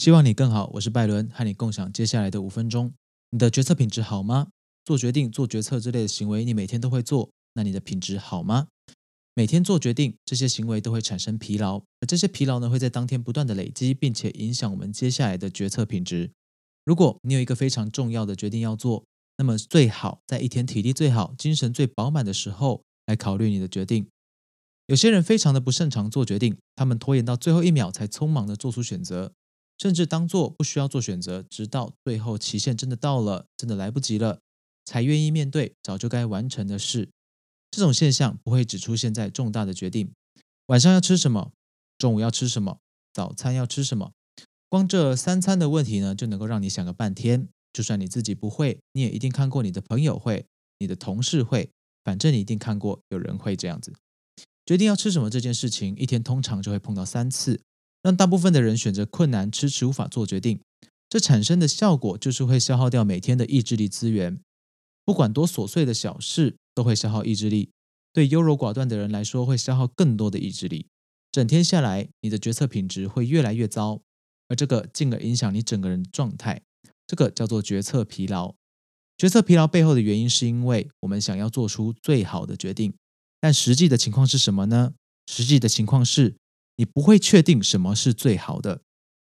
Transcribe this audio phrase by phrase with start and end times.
[0.00, 2.94] 希望你更好，我是拜伦，和你共享接下来的五分钟。
[3.32, 4.48] 你的决策品质好吗？
[4.82, 8.68] 做决定、做决策之类的行为，你每天都会做，那你的品质好吗？
[9.34, 16.30] 每天做决定，这些行为都会产生疲劳，而这些疲劳呢，会在当天不断的累积，并且影响我们接下来的决策品质。
[16.86, 19.04] 如果你有一个非常重要的决定要做，
[19.36, 24.06] 那么最好在一天体力最好、精神最饱满的时候来考虑你的决定。
[24.86, 29.34] 有些人非常的不擅长做决定，他们拖延到最后一秒才匆忙的做出选择。
[29.80, 34.40] 甚至当做不需要做选择，直到最后期限真的到了，真的来不及了，
[34.84, 37.08] 才愿意面对早就该完成的事。
[37.70, 40.12] 这种现象不会只出现在重大的决定：
[40.66, 41.52] 晚上要吃什么，
[41.96, 42.78] 中午要吃什么，
[43.14, 44.12] 早餐要吃什么。
[44.68, 47.48] 光这三餐的问题呢，就能够让你想个半天。
[47.72, 50.44] 就算你自己不会，你也一定看过你的朋友会，
[50.78, 51.70] 你的同事会，
[52.04, 53.94] 反正你一定看过有人会这样子。
[54.66, 57.60] 决定要吃什么这件事情，一天通常就会碰到三次。
[58.02, 60.60] 让大部分的人选择困难、迟迟无法做决定，
[61.08, 64.40] 这产生的效果就是会消耗掉每天的意志力资源。
[65.04, 67.70] 不管多琐碎的小事，都会消耗意志力。
[68.12, 70.86] 对优柔寡断的人来说，会消耗更多的意志力。
[71.30, 74.00] 整天下来，你的决策品质会越来越糟，
[74.48, 76.62] 而这个进而影响你整个人的状态。
[77.06, 78.54] 这个叫做决策疲劳。
[79.16, 82.94] 决策疲劳背后的原因，是因为我们想要做出最好的决定，
[83.40, 84.94] 但实际的情况是什么呢？
[85.26, 86.36] 实际的情况是。
[86.80, 88.80] 你不会确定什么是最好的，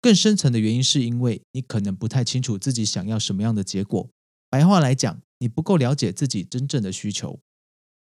[0.00, 4.08] 更深层的原因是因为你可能不太清楚自己想要什么样的结果。
[4.48, 7.40] 白话来讲，你不够了解自己真正的需求。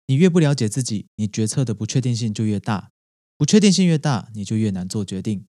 [0.07, 2.93] 你越不了解自己，你决策的不确定性就越大，
[3.37, 5.45] 不确定性越大，你就越难做决定。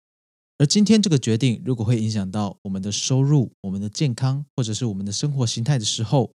[0.59, 6.31] 而今天这个决定如果会影响到我们的收入、我们的健康，或者是我们的生活形态的时候，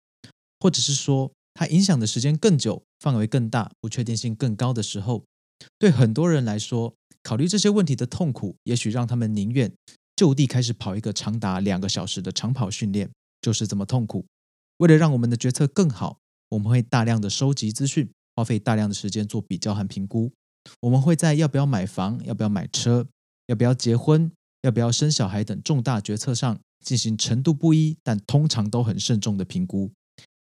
[0.59, 5.23] 或者是说它影响的时间更久、范围更大、不确定性更高的时候，
[5.79, 6.93] 对很多人来说。
[7.27, 9.69] 考虑这些问题的痛苦，也许让他们宁愿
[10.15, 13.11] 就地开始跑一个长达两个小时的长跑训练，
[13.41, 14.25] 就是这么痛苦。
[14.77, 20.31] 为了让我们的决策更好，我们会大量的收集资讯，花费大量的时间做比较和评估。
[20.79, 23.05] 我们会在要不要买房、要不要买车、
[23.47, 29.91] 要不要结婚、要不要生小孩等重大决策上进行程度不一，但通常都很慎重的评估。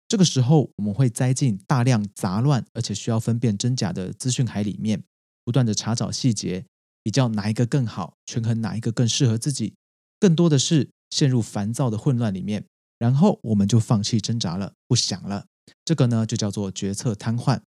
[0.08, 5.04] 这个时候，我们会栽进大量杂乱而且需要分辨真假的资讯海里面。
[5.50, 6.64] 不断的查找细节，
[7.02, 9.74] 比较哪一个更好，权衡哪一个更适合自己，
[10.20, 12.64] 更多的是陷入烦躁的混乱里面，
[13.00, 15.48] 然后我们就放弃挣扎了，不想了。
[15.84, 17.60] 这个呢，就叫做决策瘫痪。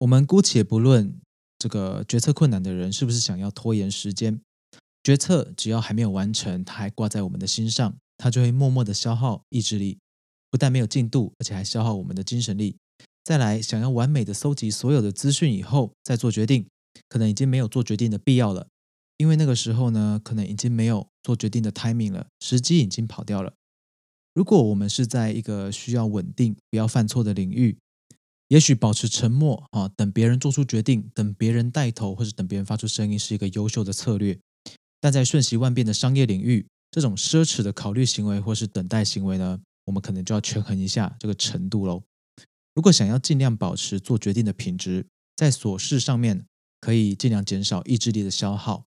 [0.00, 1.18] 我们姑且不论
[1.58, 4.38] 这个决策困难的人是不是想要拖延时间，
[5.02, 9.98] 决策只要还没有完成，它还挂在我们的心上，它就会默默的消耗意志力，
[10.50, 12.76] 不但没有进度，而且还消耗我们的精神力。
[13.24, 16.66] 再来，想要完美的搜集所有的资讯以后再做决定。
[17.08, 18.68] 可能已经没有做决定的必要了，
[19.16, 23.52] 因为那个时候呢，可能已经没有做决定的 timing 了，时机已经跑掉了。
[24.34, 27.78] 如果我们是在一个需要稳定、不要犯错的领域，
[28.48, 34.38] 也许保持沉默啊，等别人做出决定，等别人带头，或者等别人发出声音，是一个优秀的策略。
[35.00, 42.02] 但在瞬息万变的商业领域，这种奢侈的考虑行为或是等待行为呢，我们可能就要权衡一下这个程度喽。
[42.74, 45.06] 如果想要尽量保持做决定的品质，
[45.36, 46.44] 在琐事上面。
[46.84, 48.84] 可以尽量减少意志力的消耗。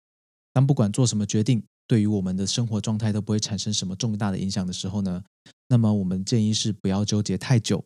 [0.51, 5.23] 当不管做什么决定，对于我们的生活状态都不会产生什么重大的影响的时候呢，
[5.69, 7.85] 那么我们建议是不要纠结太久。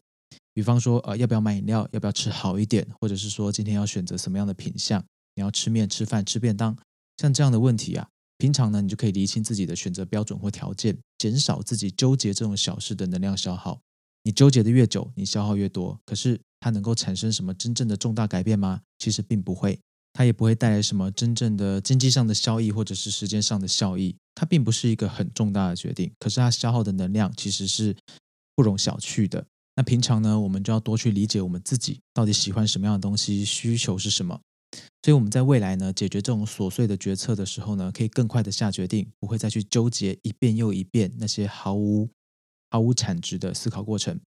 [0.53, 5.03] 比方说，呃，要不要买饮料，要不要吃好一点，或者是说今天要选择什么样的品相，
[5.35, 6.78] 你要吃面、吃饭、吃便当，
[7.17, 8.07] 像这样的问题啊，
[8.38, 13.81] 平常呢，你就可以厘清自己的选择标准或条件，减少自己纠结这种小事的能量消耗。
[14.23, 16.00] 你纠结的越久，你消耗越多。
[16.06, 18.79] 可是它能够产生什么真正的重大改变吗？
[18.97, 19.78] 其实并不会。
[20.17, 24.16] 它也不会带来什么真正的经济上的效益，或者是时间上的效益。
[24.33, 27.95] 它并不是一个很重大的决定，可是它消耗的能量其实是
[28.55, 29.45] 不容小觑的。
[29.75, 34.41] 那平常呢，我们就要多去理解我们自己到底喜欢什么样的东西，需求是什么。
[35.03, 42.09] 所以我们在未来呢，解决这种琐碎的决策的时候呢，可以更快的下决定，不会再去纠结一遍又一遍那些毫无
[42.72, 44.19] 毫无产值的思考过程，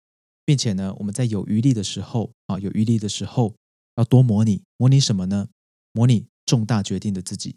[0.44, 3.56] 并且呢，我们在有余力的时候啊，有余力的时候
[3.96, 5.48] 要多模拟，模拟什么呢？
[5.92, 7.54] 模拟重大决定的自己，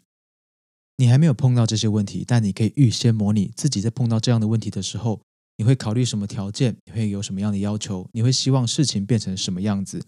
[0.97, 5.21] 你还没有碰到这些问题，但你可以预先模拟自己在碰到这样的问题的时候，
[5.57, 6.75] 你会考虑什么条件？
[6.85, 8.07] 你会有什么样的要求？
[8.13, 10.03] 你会希望事情变成什么样子？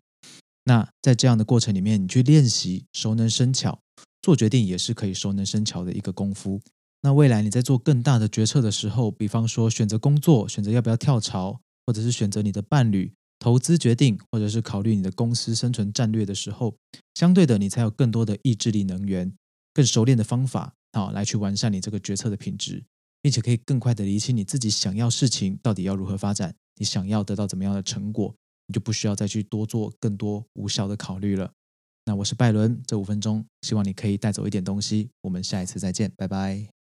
[0.66, 3.80] 那在这样的过程里面，你去练习熟能生巧，
[4.22, 6.60] 做决定也是可以熟能生巧的一个功夫。
[7.01, 13.13] 那未来你在做更大的决策的时候，比方说选择工作、选择要不要跳槽，或者是选择你的伴侣。
[13.45, 16.75] 投资决定，或者是考虑你的公司生存战略的时候，
[17.13, 19.31] 相对的，你才有更多的意志力能源，
[19.71, 22.83] 更熟练的方法啊，来去完善你这个决策的品质。
[23.21, 28.33] 并且可以更快的理清你自己想要事情到底要如何发展，你想要得到怎么样的成果，
[28.65, 31.51] 你就不需要再去多做更多无效的考虑了。
[32.06, 35.09] 那我是拜伦，这五分钟希望你可以带走一点东西。
[35.21, 36.75] 我们下一次再见，拜拜。